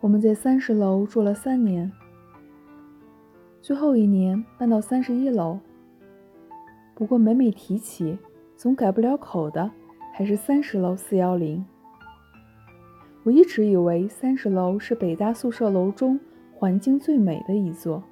[0.00, 1.92] 我们在三十楼住了三年，
[3.60, 5.58] 最后一年搬到三十一楼。
[6.94, 8.18] 不过每每提起，
[8.56, 9.70] 总改不了口的
[10.14, 11.62] 还是三十楼四幺零。
[13.24, 16.18] 我一直以为三十楼是北大宿舍楼中
[16.54, 18.02] 环境最美的一座。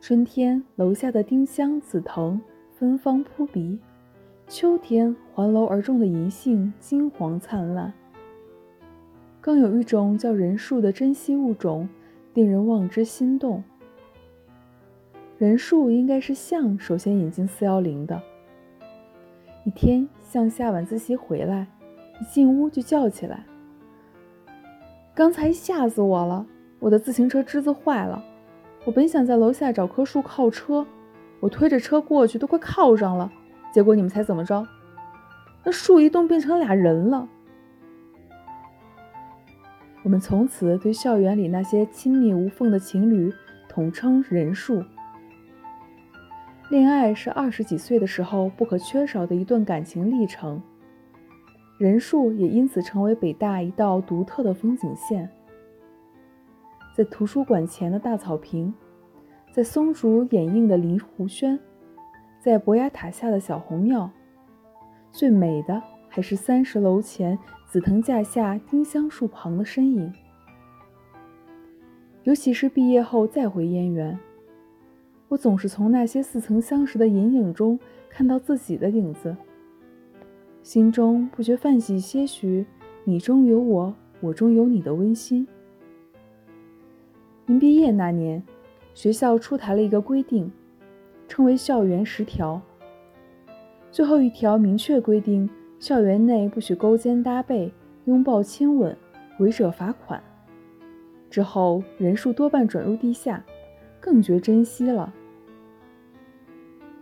[0.00, 2.40] 春天，楼下的丁香、紫藤
[2.70, 3.78] 芬芳扑鼻；
[4.48, 7.92] 秋天，环楼而种的银杏金黄灿烂。
[9.40, 11.88] 更有一种叫人树的珍稀物种，
[12.34, 13.62] 令人望之心动。
[15.38, 18.20] 人树应该是象首先引进四幺零的。
[19.64, 21.66] 一天，象下晚自习回来，
[22.20, 23.44] 一进屋就叫起来
[25.14, 26.46] ：“刚才吓死我了！
[26.78, 28.22] 我的自行车支子坏了，
[28.84, 30.86] 我本想在楼下找棵树靠车，
[31.40, 33.30] 我推着车过去都快靠上了，
[33.72, 34.66] 结果你们猜怎么着？
[35.64, 37.26] 那树一动变成俩人了。”
[40.10, 43.32] 我们从此对校园里那些亲密无缝的情侣
[43.68, 44.82] 统称“人数”。
[46.68, 50.60] 恋爱是二十几岁的时候不可缺少的一段感情历程，
[51.78, 55.30] 人数也因此成为北大一道独特的风景线。
[56.92, 58.74] 在图书馆前的大草坪，
[59.52, 61.56] 在松竹掩映的林湖轩，
[62.40, 64.10] 在博雅塔下的小红庙，
[65.12, 67.38] 最美的还是三十楼前。
[67.70, 70.12] 紫藤架下，丁香树旁的身影，
[72.24, 74.18] 尤其是毕业后再回燕园，
[75.28, 79.36] 我总是从那些似曾相识的隐影中看到自己的影子，
[80.64, 82.66] 心中不觉泛起些许
[83.06, 85.46] “你中有我，我中有你”的温馨。
[87.46, 88.42] 临毕业那年，
[88.94, 90.50] 学校出台了一个规定，
[91.28, 92.60] 称为“校园十条”，
[93.92, 95.48] 最后一条明确规定。
[95.80, 97.72] 校园内不许勾肩搭背、
[98.04, 98.94] 拥抱亲吻，
[99.38, 100.22] 违者罚款。
[101.30, 103.42] 之后人数多半转入地下，
[103.98, 105.10] 更觉珍惜了。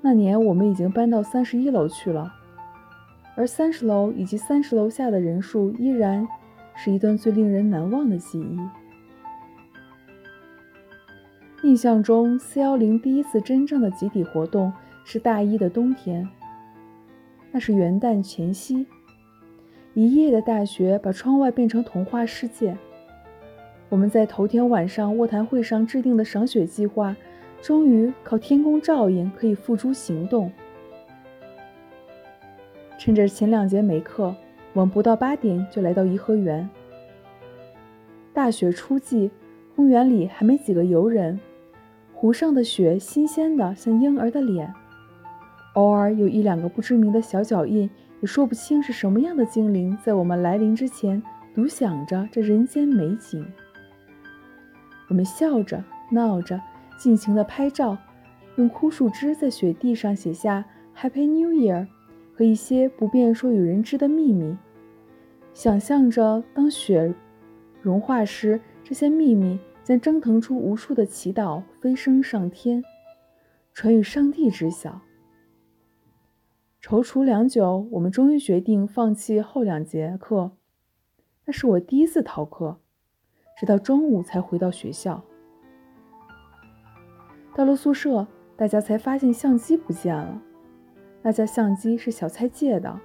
[0.00, 2.34] 那年我们已经搬到三十一楼去了，
[3.36, 6.26] 而三十楼以及三十楼下的人数依然
[6.74, 8.58] 是一段最令人难忘的记忆。
[11.62, 14.72] 印象中，四幺零第一次真正的集体活动
[15.04, 16.28] 是大一的冬天。
[17.54, 18.84] 那是元旦前夕，
[19.94, 22.76] 一夜的大雪把窗外变成童话世界。
[23.88, 27.14] 我们在头天晚上卧谈会上制定的赏雪计划，
[27.62, 30.50] 终于靠天公照应可以付诸行动。
[32.98, 34.34] 趁着前两节没课，
[34.72, 36.68] 我们不到八点就来到颐和园。
[38.32, 39.30] 大雪初霁，
[39.76, 41.38] 公园里还没几个游人，
[42.12, 44.74] 湖上的雪新鲜的像婴儿的脸。
[45.74, 47.88] 偶尔有一两个不知名的小脚印，
[48.20, 51.22] 也说不清是什么样的精灵，在我们来临之前，
[51.54, 53.44] 独享着这人间美景。
[55.08, 56.60] 我们笑着闹着，
[56.96, 57.98] 尽情的拍照，
[58.56, 60.64] 用枯树枝在雪地上写下
[60.96, 61.86] “Happy New Year”
[62.36, 64.56] 和一些不便说与人知的秘密，
[65.52, 67.12] 想象着当雪
[67.82, 72.82] 融化时，这些秘密将蒸腾出无数的祈祷，飞升上天，
[73.72, 75.00] 传与上帝知晓。
[76.86, 80.50] 踌躇良久，我们终于决定放弃后两节课。
[81.46, 82.76] 那是我第一次逃课，
[83.58, 85.24] 直到中午才回到学校。
[87.54, 90.42] 到了宿舍，大家才发现相机不见了。
[91.22, 93.00] 那架相机是小蔡借的。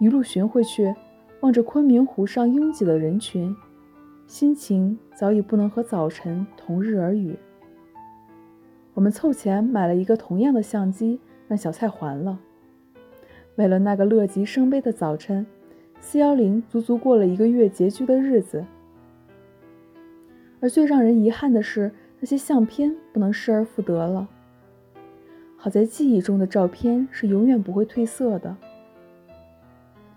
[0.00, 0.92] 一路寻回去，
[1.42, 3.54] 望着昆明湖上拥挤的人群，
[4.26, 7.38] 心情早已不能和早晨同日而语。
[8.92, 11.20] 我们凑钱买了一个同样的相机。
[11.50, 12.38] 让小蔡还了。
[13.56, 15.44] 为了那个乐极生悲的早晨，
[15.98, 18.64] 四幺零足足过了一个月拮据的日子。
[20.60, 21.90] 而最让人遗憾的是，
[22.20, 24.28] 那些相片不能失而复得了。
[25.56, 28.56] 好在记忆中的照片是永远不会褪色的。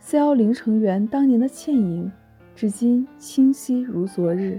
[0.00, 2.10] 四幺零成员当年的倩影，
[2.56, 4.58] 至今清晰如昨日。